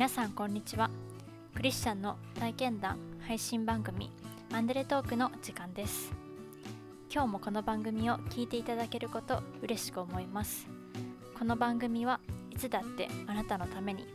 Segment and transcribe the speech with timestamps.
[0.00, 0.88] 皆さんこんにちは。
[1.54, 4.10] クリスチャンの体験談配信番組
[4.50, 6.10] アンデレトークの時間です。
[7.12, 10.66] 今日もこの番組を聞いていただけること嬉しく思います。
[11.38, 12.18] この番組は
[12.50, 14.06] いつだってあなたのために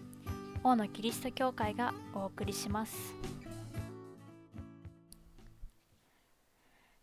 [0.63, 3.13] 王のキリスト教会がお送りします。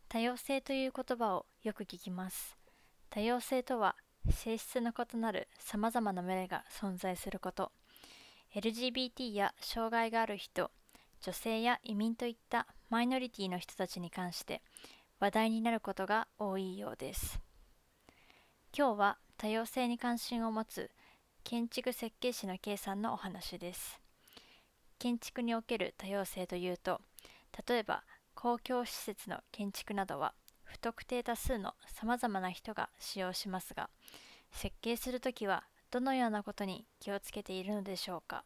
[0.08, 2.58] 多様性という言葉をよく聞きます。
[3.10, 3.94] 多様性とは
[4.28, 7.70] 性質の異なるさまざまな群れが存在すること。
[8.54, 10.70] LGBT や障害がある人
[11.22, 14.60] 女性や移民といったマイノリティの人たちに関して
[15.20, 17.40] 話題になることが多いようです。
[18.76, 20.90] 今日は多様性に関心を持つ
[21.44, 24.00] 建築設計士の K さんのお話です。
[24.98, 27.00] 建築における多様性というと
[27.66, 33.90] 例えば公共施設の建築などは不特定多数のさまざまな人が使用しますが
[34.52, 38.44] 設計するときはどのようなことに気をつけているのでしょうか？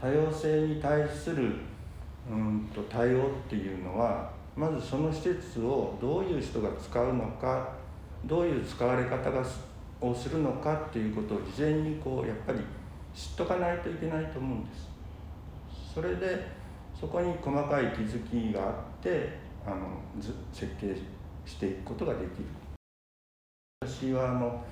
[0.00, 1.56] 多様性に対する
[2.26, 7.74] うんと対応っていうのはまずその施設をどういう人が使うのか
[8.24, 9.44] どういう使われ方が
[10.00, 12.60] をするのかっていうことを事前にこうやっぱり
[13.14, 14.88] 知っとかないといけないと思うんです。
[15.94, 16.46] それで
[16.98, 18.18] そこに細かい気づ
[18.50, 20.00] きがあってあの
[20.50, 20.96] 設計
[21.44, 22.59] していくことができる。
[23.82, 24.62] 私はあの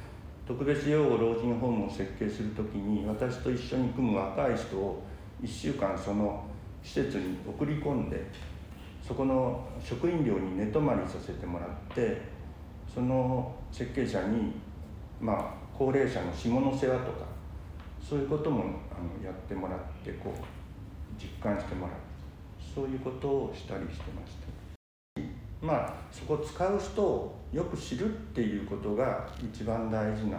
[0.47, 5.03] 特別養護老人ホームを設計する時に私と一緒に組む若い人を
[5.42, 6.45] 1週間その
[6.83, 8.23] 施設に送り込んで
[9.03, 12.20] そこの職員寮に寝泊まりさせてもらって
[12.95, 14.53] その設計者に
[15.19, 17.25] まあ高齢者の下の世話とか
[18.06, 18.64] そういうこともあ
[19.01, 20.42] のやってもらってこう
[21.19, 21.97] 実感してもらう
[22.75, 24.58] そういうことをしたりしてました。
[25.61, 30.39] まあそこを使う人をよく知るっていうことが一番大事な。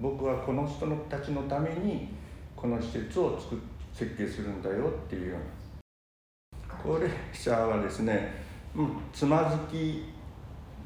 [0.00, 2.08] 僕はこの人たちのために
[2.54, 3.58] この施設を作
[3.92, 6.74] 設計するんだよっていうような。
[6.82, 8.34] 高齢者はですね、
[8.74, 10.04] うん、つまずき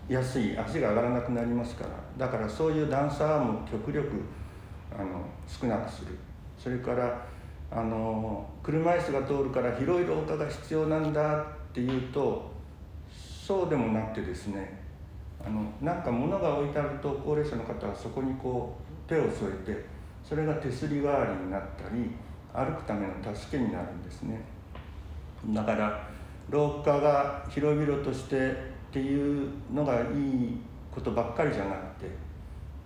[0.08, 0.56] やすい。
[0.56, 2.26] 足が上がらなくなりますから。
[2.26, 4.08] だからそういう段差も極力
[4.96, 6.16] あの少なくする。
[6.58, 7.26] それから
[7.70, 12.50] あの車椅子が通るから広い廊下が必要なんだっていうと
[13.50, 14.78] そうでもなくてですね
[15.44, 19.84] あのなんか物が置いてあると高齢者の方はそこにこう手を添えて
[20.22, 22.12] それが手すり代わりになったり
[22.54, 24.40] 歩くための助けになるんですね。
[25.48, 26.08] だから
[26.48, 28.54] 廊下が広々としてっ
[28.92, 30.56] ていうのがいい
[30.94, 32.10] ことばっかりじゃなくて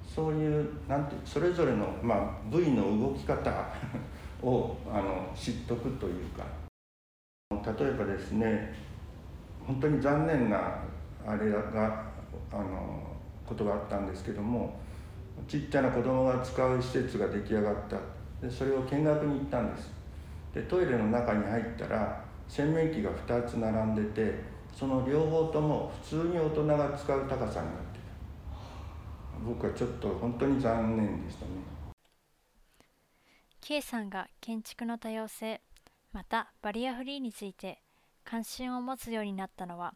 [0.02, 3.52] そういうなんてそれぞれの、まあ、部位の動き方
[4.42, 6.42] をあの知っとくというか。
[7.50, 8.74] 例えばですね
[9.66, 10.78] 本当に残念な
[11.26, 12.04] あれが
[12.52, 13.02] あの
[13.46, 14.78] ことがあったんですけども
[15.48, 17.96] ちっちゃな子供が使う施設が出来上がった。
[18.40, 19.90] でそれを見学に行ったんです。
[20.54, 24.38] でトイレの中に入ったら洗面器が2つ並んでて
[24.72, 28.04] その両方とも普通に大人が使う高さになってた。
[29.44, 31.50] 僕はちょっと本当に残念でしたね。
[33.60, 35.60] K さんが建築の多様性
[36.12, 37.80] またバリアフリーについて
[38.24, 39.94] 関心を持つようになったのは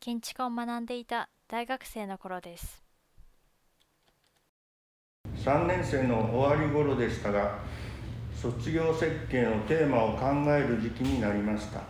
[0.00, 2.84] 建築を学んでいた大学生の頃です。
[5.36, 7.58] 3年生の終わり頃でしたが
[8.34, 11.80] 卒業設計のテーマを考える時期になりました。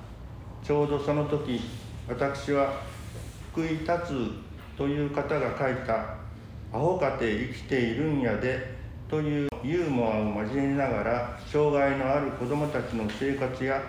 [0.62, 1.61] ちょうどその時
[2.09, 2.81] 私は
[3.53, 4.12] 福井達
[4.77, 6.17] という方が書いた
[6.73, 8.75] 「アホかて生きているんやで」
[9.09, 13.83] というユーモアを交えながら障害のある子どもたちの生活や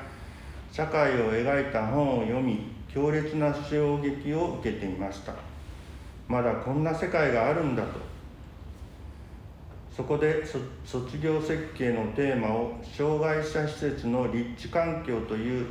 [0.75, 5.33] 社会を描いた本を読み強烈な衝撃を受けていました。
[6.27, 7.91] まだこんな世界があるんだと。
[9.95, 10.43] そこで
[10.83, 15.67] 卒業設計のテーマを障害者施設の立地環境という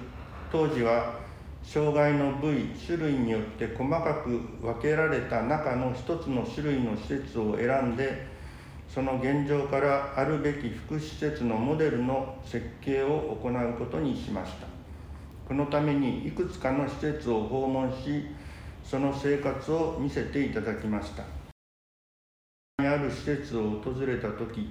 [0.50, 1.20] 当時は
[1.62, 4.30] 障害の部位種類によって細かく
[4.62, 8.26] 分けられた中の一つの種類の施設を選んで
[8.88, 14.73] その現状からあるべき福祉施設のモデルの設計を行うことにしました。
[15.46, 18.26] このためにいくつかの施設を訪問し
[18.82, 21.24] その生活を見せていただきました。
[22.78, 24.70] にある施設を訪れた時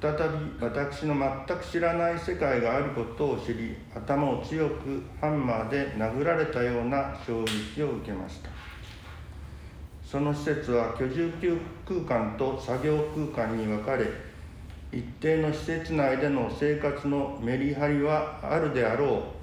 [0.00, 0.18] 再び
[0.60, 1.14] 私の
[1.46, 8.50] 全く知らない世界があることを知り頭を強くハンマーで殴られたような衝撃を受けました。
[10.04, 11.32] その施設は居住
[11.86, 14.06] 空間と作業空間に分かれ
[14.92, 19.41] 一定の施設内での生活のメリハリはあるであろう。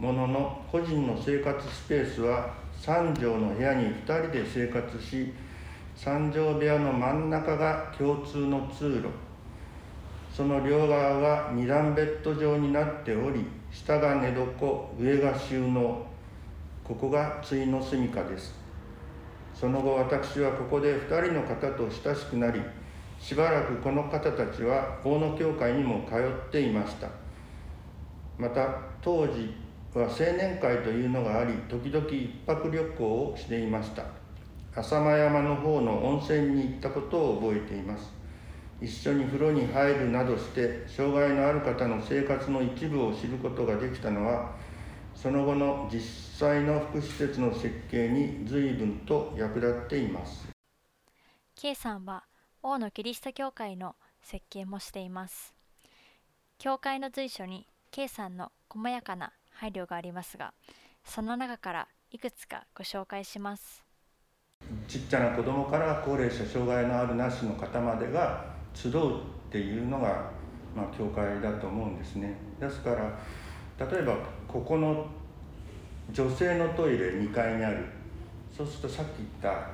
[0.00, 5.30] ものの個人の生活スペースは3畳の部屋に2人で生活し
[5.94, 9.08] 三畳部屋の真ん中が共通の通路。
[10.34, 16.06] その両側は二段ベッド状になっており下が寝床上が収納。
[16.82, 18.54] ここが対の住処です。
[19.54, 22.62] その後私はここで2人の方と親しくなり
[23.18, 27.08] しばらくこの方たちは法の教会にも通っていました。
[28.38, 29.54] また当時
[29.98, 34.04] は青年会というのがあり時々一泊旅行をしていました。
[34.76, 38.12] 浅間山の方の温泉に行ったことを覚えています。
[38.80, 44.52] 一緒に風呂に入るなどして障害のある方の生活の一部を知ることができたのは
[45.14, 46.00] その後の実
[46.38, 50.48] 際の福祉施設の設計に随分と役立っています。
[51.56, 52.24] K さんは
[52.62, 55.54] 王のキリスト教会の設計もしています。
[56.58, 60.54] 教会の随所に K さんの細やかな配慮がありますが
[61.04, 63.84] その中からいくつかご紹介します。
[64.88, 69.20] ちっちゃな子供から高齢者障害のあるなしの方までが集うっ
[69.50, 70.30] ていうのが、
[70.74, 72.36] まあ、教会だと思うんですね。
[72.58, 73.18] ですから
[73.86, 74.16] 例えば
[74.48, 75.06] ここの
[76.10, 77.84] 女性のトイレ2階にある。
[78.56, 79.68] そうするとさっき言った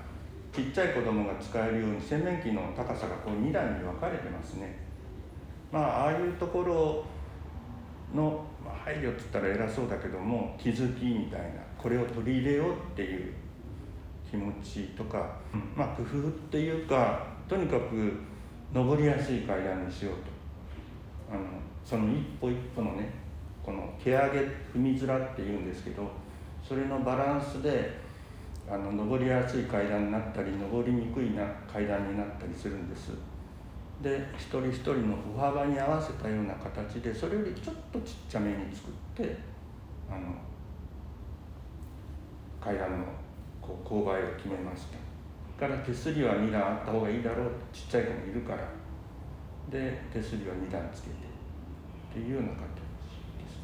[0.52, 4.78] ちっちゃい子供が使えるように洗面器の高さがこう2段に分かれてますね。
[5.70, 7.15] まあああいうところ
[8.16, 13.32] の、まあ、配慮っつったら偉そうだけども気づきみたいなこれを取り入れようっていう
[14.28, 15.36] 気持ちとか、
[15.76, 18.12] まあ工夫っていうかとにかく
[18.74, 20.36] 登りやすい階段にしようと。
[21.30, 21.40] あの
[21.84, 23.10] その一歩一歩のね
[23.64, 26.08] この毛上げ踏み面っていうんですけど
[26.66, 27.98] それのバランスで
[28.68, 33.10] あの登りやすい階段になったり登りにくいな階段になったりするんです
[34.02, 39.36] で一人一人の歩幅に合わせたような形でそれよりちょっとちっちゃめに作って
[40.10, 40.34] あの
[42.60, 43.06] 階段の
[43.62, 44.98] こう勾配を決めました。
[45.58, 47.50] から手すりは2段あった方がいいだろう。
[47.72, 48.68] ちっちゃい子もいるから。
[49.70, 51.14] で手すりは2段つけて。
[52.10, 52.62] っていうような形で
[53.48, 53.60] す。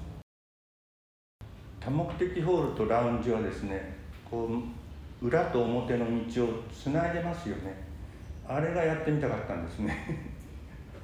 [1.80, 3.96] 多目的ホールとラウンジはですね
[4.28, 4.48] こ
[5.22, 7.91] う裏と表の道をつないでますよね。
[8.46, 9.96] あれがやってみたかったんですね。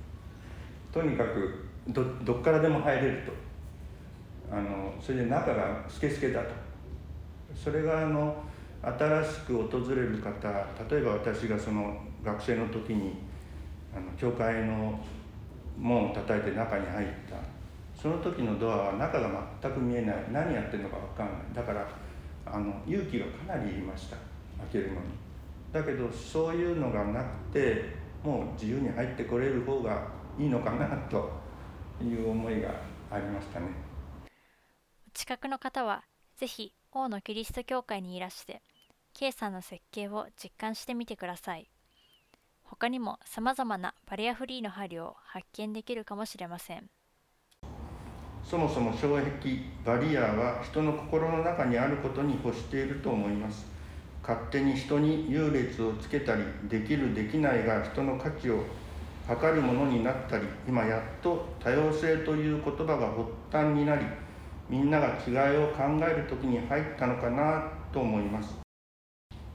[0.92, 3.32] とにかくどどっからでも入れると。
[4.50, 6.48] あのそれで中がスケスケだと。
[7.54, 8.42] それがあの
[8.82, 10.48] 新しく訪れる方
[10.90, 13.16] 例えば私がその学生の時に
[13.94, 14.98] あの教会の
[15.78, 17.36] 門を叩いて中に入った。
[18.00, 19.28] その時のドアは中が
[19.60, 20.16] 全く見えない。
[20.32, 21.36] 何やってるのか分かんない。
[21.54, 21.86] だから
[22.46, 24.16] あの勇気がかなりいりました。
[24.58, 25.27] 開けるのに。
[25.72, 31.30] だけどそういうのがなくてもう自由に入ってこれる方がいいのかなと
[32.02, 32.70] いう思いが
[33.10, 33.66] ありましたね。
[35.14, 36.04] 近くの方は
[36.36, 38.62] ぜひ王のキリスト教会にいらして
[39.14, 41.68] K さんの設計を実感してみてください。
[42.62, 46.90] 他にも様々なバリアフリーの配慮を発見できるかもしれません。
[48.48, 53.66] そもそも障壁バリアは人の心の中にあることに欲していると思います
[54.28, 58.62] 勝手に人に優劣をつけたりできるできないが人の価値を
[59.26, 64.04] 測るものになったり今やっと多様性という言葉が発端になり
[64.68, 68.54] みんなが違いを考える時に入ったのかなと思います。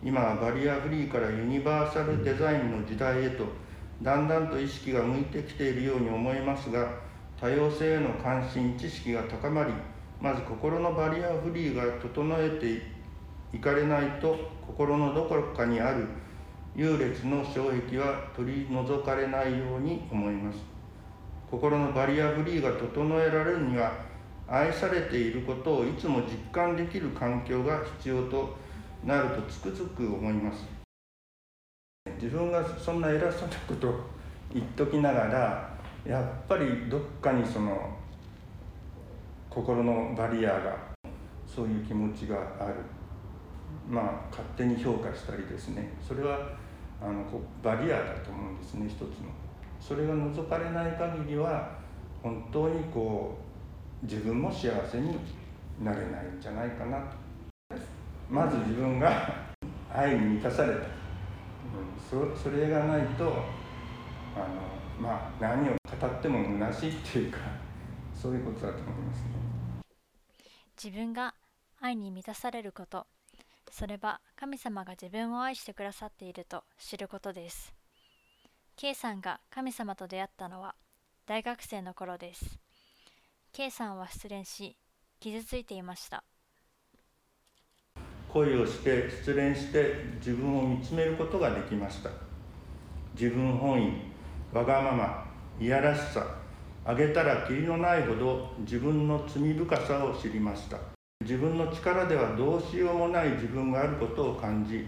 [0.04, 3.46] 今はバリアフリーからユニバーサルデザインの時代へと
[4.02, 6.90] だんだんと意識が向いてきているように思いますが
[7.40, 9.72] 多様性への関心知識が高まり
[10.20, 12.93] まず心のバリアフリーが整えて
[13.54, 16.08] いかれないと心のどこかにある
[16.76, 20.58] 優劣の障壁は取り除かれないように思います。
[21.50, 23.92] 心のバリアフリーが整えられるには
[24.48, 28.56] 愛されていることをいつも実感できる環境が必要と
[29.06, 30.66] なるとつくづく思います。
[32.20, 33.94] 自分がそんな偉そうなこと
[34.52, 37.96] 言っときながらやっぱりどっかにその
[39.50, 40.76] 心のバリアが
[41.46, 42.76] そういう気持ちがある。
[43.94, 45.94] まあ勝手に評価したりですね。
[46.06, 46.50] それは
[47.00, 47.24] あの
[47.62, 49.08] バリアだと思うんですね一つの。
[49.80, 51.78] それが除かれない限りは
[52.24, 53.38] 本当にこ
[54.02, 55.16] う自分も幸せに
[55.80, 57.02] なれないんじゃないかな。
[57.02, 57.06] と
[58.32, 59.54] まず自分が
[59.94, 60.86] 愛に満たされた、うん、
[62.36, 63.26] そそれがないと
[64.36, 64.46] あの
[65.00, 67.38] まあ何を語っても虚しいっていうか
[68.12, 69.30] そういうことだと思いますね。
[70.84, 71.36] 自分が
[71.80, 73.06] 愛に満たされること。
[73.76, 77.74] それは神様が自分を愛してくださっていると知ることです。
[78.76, 80.76] K さんが神様と出会ったのは
[81.26, 82.60] 大学生の頃です。
[83.52, 84.78] K さんは失恋し
[85.20, 86.24] 傷ついていました。
[88.32, 92.12] 恋をして失恋して自分を見つめることができました。
[93.16, 93.92] 自分本位
[94.54, 95.26] わがまま
[95.60, 96.24] いやらしさ
[96.86, 100.93] あげたらきりのないほど自分の罪深さを知りました。
[101.24, 104.86] 自分の力ではどうしようもない自分があることを感じ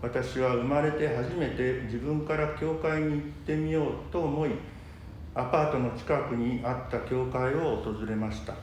[0.00, 4.50] 私は生まれて初めて自分から教会に行ってみようと思い
[5.34, 8.54] アパートの近くにあった教会を訪れました。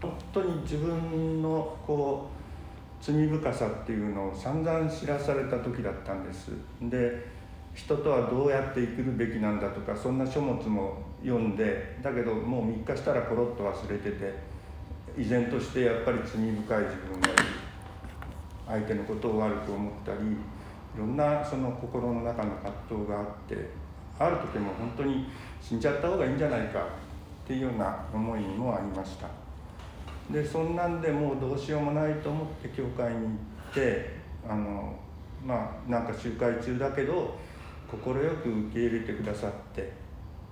[0.00, 2.28] 本当に自分のこ
[3.00, 6.50] う罪深さっていうのを散々知らされた時だったんです。
[6.80, 7.30] で
[7.74, 14.51] 人とはどうやって生きるべきなんだとかそんな書物も読んでだけどもう3日したらコロッと忘れてて
[15.16, 17.36] 依然としてやっぱり罪深い自分がいる
[18.66, 23.70] 相手のことを悪く思ったりいろんなその心の中の葛藤があって
[24.18, 25.26] ある時も本当に
[25.60, 26.80] 死んじゃった方がいいんじゃないか
[27.44, 29.28] っていうような思いもありました。
[30.30, 33.26] でそんなんでもうどうしようもないと思って教会に行
[33.70, 34.16] って
[34.48, 34.94] あの
[35.44, 37.36] まあなんか集会中だけど
[37.90, 39.92] 快く受け入れてくださって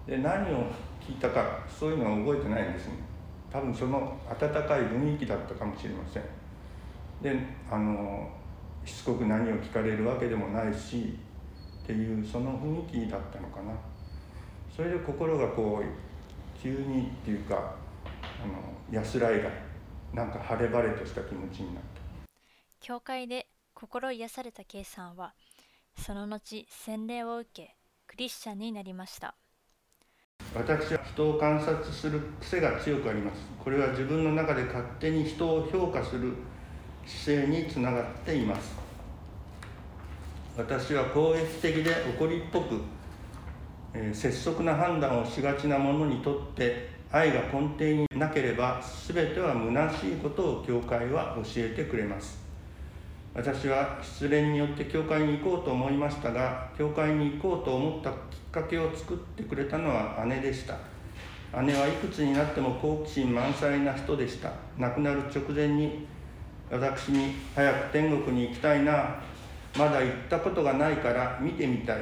[0.07, 0.65] で何を
[1.01, 3.10] 聞いたかそういうのは覚えてないんですね。
[3.53, 6.23] 多分その温かい雰囲気だったかもしれません。
[7.23, 7.39] で
[7.71, 8.31] あの
[8.85, 11.19] しつこく何を聞かれるわけでもないし
[11.83, 13.75] っていうその雰囲気だったのかな。
[14.75, 17.75] それで心がこう急にっていうか
[18.43, 18.55] あの
[18.91, 19.51] 安らいが
[20.15, 22.01] なんか晴れ晴れとした気持ちになった。
[22.81, 25.35] 教会で心癒された K さんは
[25.99, 27.77] その後洗礼を受け
[28.07, 29.35] クリスチャンになりました。
[30.55, 33.41] 私は人を観察する癖が強くあります。
[33.63, 36.33] これは自分の中で勝手に人を評価する
[37.07, 38.75] 姿勢につながっています。
[40.57, 42.81] 私は攻撃的で怒りっぽく、
[43.95, 52.50] えー、拙速な判断をしがちな者にとって愛が根底になければ全ては虚しいことを教会は教えてくれます。
[53.33, 58.17] 私は失恋によって教会に行こうと思いましたが教会に行こうと思ったきっ
[58.51, 60.77] かけを作ってくれたのは姉でした。
[61.63, 64.53] 姉はいくつになっても好奇心満載な人でした。
[64.79, 66.07] 亡くなる直前に
[66.71, 69.17] 私に早く天国に行きたいな
[69.79, 71.99] まだ行ったことがないから見てみたい。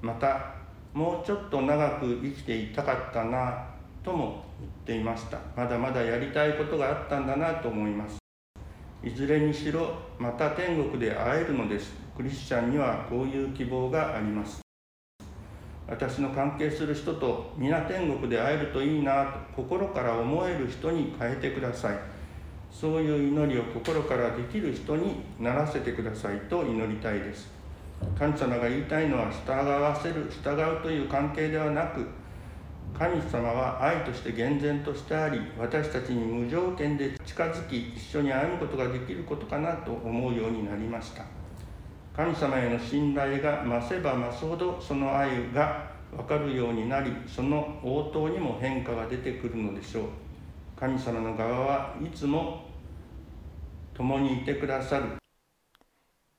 [0.00, 0.54] また
[0.94, 3.66] もうちょっと長く生きていたかったな
[4.02, 5.38] とも言っていました。
[5.54, 8.27] まだまだやりたいことがあったんだなと思います。
[9.02, 11.92] いずれにしろまた天国で会えるのです。
[12.16, 14.60] クリスチャンにはこういう希望があります。
[15.86, 21.98] 私の関係する人と皆天国で会えるといいなと心から思える人に変えてください。
[22.72, 27.48] そういう祈りを心からできる人にならせてくださいと祈りたいです。
[28.18, 32.04] 神様が言いたいのは従わせる従うという関係ではなく
[32.96, 41.24] 神様は愛として厳然としてあり私たちに無条件で近づき一緒に歩むことができることかなと思うようになりました。
[42.16, 50.04] 神様への信頼が増せば増すほどその愛が分かるようになりその応答にも変化が出てくるのでしょう。
[50.76, 52.64] 神様の側はいつも
[53.94, 55.04] 共にいてくださる。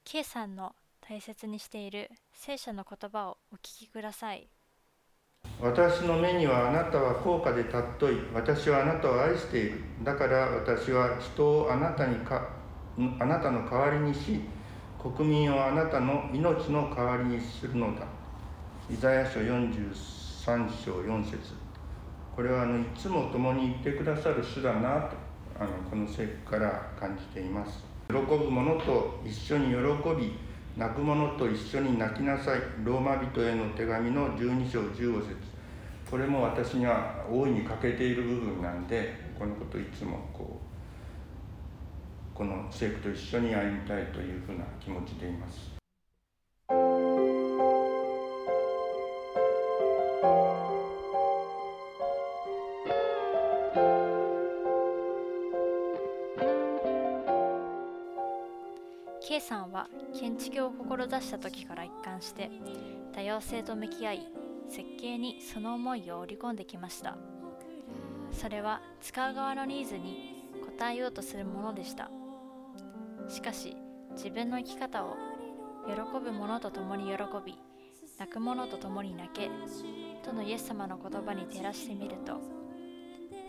[0.04, 4.50] K さんの大切にしている聖書の言葉をお聞きください。
[5.62, 8.16] 私の目にはあなたは高価で尊い。
[8.34, 9.82] 私はあなたを愛している。
[10.06, 12.48] だから私は人をあなたにか
[13.20, 14.40] あなたの代わりにし
[14.98, 18.06] 国民をあなたの命の代わりにするのだ。
[18.90, 19.94] イザヤ書43
[20.86, 21.38] 章4節。
[22.34, 25.18] これはあのいつも共にいてくださる主だなと
[25.60, 27.84] あのこの聖句から感じています。
[28.08, 29.76] 喜ぶ者と一緒に喜
[30.18, 32.60] び泣く者と一緒に泣きなさい。
[32.84, 35.36] ローマ人への手紙の12章15節。
[36.10, 45.69] これも私には大いに欠けている部分なんでこのこといつもこうこの聖句と一緒に歩みたいというふうな気持ちでいます。
[59.50, 62.52] さんは建築を志した時から一貫して
[63.16, 64.28] 多様性と向き合い
[64.70, 67.18] 設計にその思いを織り込んできました。
[68.32, 72.12] それは使う側のニーズに応えようとするものでした。
[73.28, 73.76] しかし
[74.12, 75.18] 自分の生き方を
[75.88, 77.58] 喜ぶ者と共に喜び
[78.20, 79.50] 泣く者と共に泣け
[80.24, 82.40] とのイエス様の言葉に照らしてみると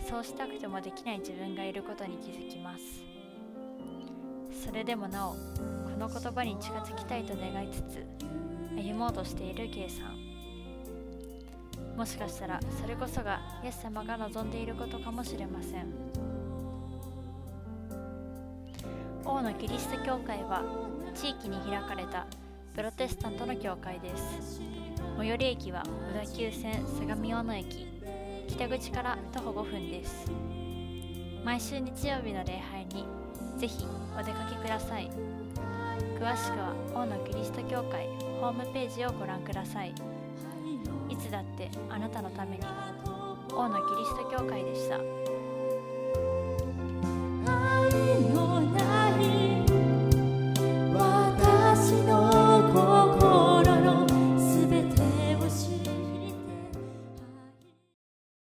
[0.09, 3.20] そうしたくてもできない自分がいることに気づきます。
[4.63, 5.39] それでもなおこ
[5.99, 8.05] の言葉に近づきたいと願いつつ
[8.77, 10.31] 歩もうとしている K さん。
[11.97, 15.87] もしかしたらそれこそがイエス様が望んでいることかもしれません。
[19.25, 20.63] 王のキリスト教会は
[21.15, 22.27] 地域に開かれた
[22.75, 24.61] プロテスタントの教会です。
[25.17, 25.83] 最寄り駅は
[26.15, 27.87] 小田急線相模大野駅
[28.49, 30.31] 北口から徒歩5分です。
[31.45, 33.07] 毎週日曜日の礼拝に
[33.61, 33.85] ぜひ
[34.19, 35.11] お出かけください
[36.19, 38.07] 詳しくは王のキリスト教会
[38.41, 39.93] ホームページをご覧ください
[41.11, 42.63] いつだってあなたのために
[43.53, 45.20] 王のキリスト教会でした。